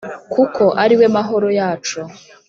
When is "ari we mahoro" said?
0.83-1.47